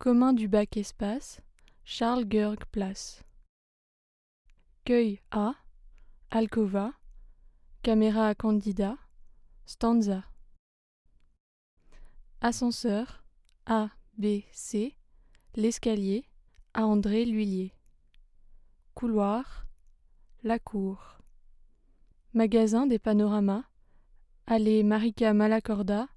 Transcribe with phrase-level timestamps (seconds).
[0.00, 1.42] Commun du bac espace,
[1.84, 3.22] Charles Görg Place.
[4.86, 5.52] Cueil A,
[6.30, 6.94] Alcova,
[7.82, 8.96] Caméra Candida,
[9.66, 10.24] Stanza.
[12.40, 13.22] Ascenseur
[13.66, 14.96] A, B, C,
[15.54, 16.24] L'escalier
[16.72, 17.74] à André L'Huillier.
[18.94, 19.66] Couloir,
[20.42, 21.18] La Cour.
[22.32, 23.64] Magasin des panoramas,
[24.46, 26.08] Allée Marika Malacorda,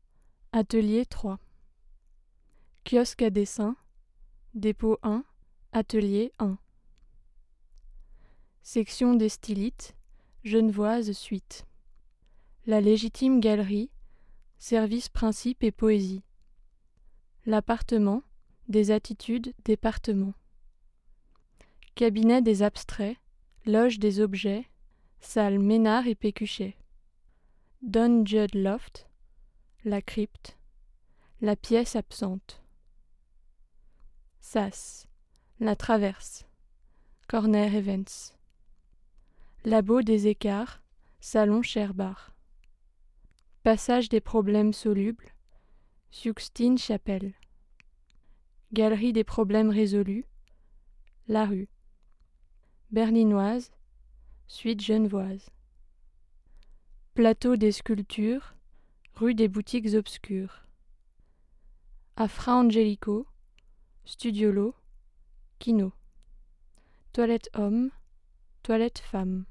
[0.53, 1.37] Atelier 3.
[2.85, 3.77] Kiosque à dessin,
[4.55, 5.23] Dépôt 1,
[5.71, 6.57] Atelier 1.
[8.61, 9.95] Section des stylites,
[10.43, 11.65] Genevoise suite.
[12.65, 13.89] La légitime galerie,
[14.57, 16.23] Service principe et poésie.
[17.45, 18.21] L'appartement,
[18.67, 20.33] des attitudes, département.
[21.95, 23.17] Cabinet des abstraits,
[23.65, 24.67] loge des objets,
[25.21, 26.75] salle Ménard et Pécuchet.
[27.81, 29.07] Don Judd Loft,
[29.85, 30.57] la crypte,
[31.39, 32.62] la pièce absente.
[34.45, 35.07] Sas,
[35.61, 36.45] la traverse,
[37.29, 38.35] Corner Evans.
[39.63, 40.83] Labo des écarts,
[41.21, 42.35] salon Cherbar.
[43.63, 45.33] Passage des problèmes solubles,
[46.11, 47.33] Suxtine Chapelle.
[48.73, 50.25] Galerie des problèmes résolus,
[51.29, 51.69] La rue.
[52.91, 53.71] Berlinoise,
[54.47, 55.49] suite genevoise.
[57.15, 58.55] Plateau des sculptures,
[59.15, 60.67] rue des boutiques obscures.
[62.17, 63.25] À Fra Angelico,
[64.05, 64.75] Studiolo,
[65.59, 65.93] Kino.
[67.13, 67.91] Toilette homme,
[68.61, 69.45] toilette femme.